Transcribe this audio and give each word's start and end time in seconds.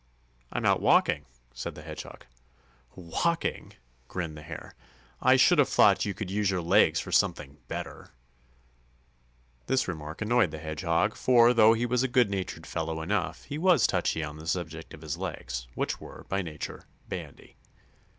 "I'm 0.51 0.65
out 0.65 0.81
walking," 0.81 1.25
said 1.53 1.75
the 1.75 1.83
Hedgehog. 1.83 2.25
"Walking?" 2.95 3.73
grinned 4.07 4.35
the 4.35 4.41
Hare. 4.41 4.73
"I 5.21 5.35
should 5.35 5.59
have 5.59 5.69
thought 5.69 6.05
you 6.05 6.15
could 6.15 6.31
use 6.31 6.49
your 6.49 6.59
legs 6.63 6.99
for 6.99 7.11
something 7.11 7.57
better!" 7.67 8.09
This 9.67 9.87
remark 9.87 10.23
annoyed 10.23 10.49
the 10.49 10.57
Hedgehog, 10.57 11.15
for, 11.15 11.53
though 11.53 11.73
he 11.73 11.85
was 11.85 12.01
a 12.01 12.07
good 12.07 12.31
natured 12.31 12.65
fellow 12.65 12.99
enough, 13.03 13.43
he 13.43 13.59
was 13.59 13.85
touchy 13.85 14.23
on 14.23 14.37
the 14.37 14.47
subject 14.47 14.95
of 14.95 15.01
his 15.03 15.17
legs, 15.17 15.67
which 15.75 16.01
were, 16.01 16.25
by 16.29 16.41
nature, 16.41 16.85
bandy. 17.07 17.55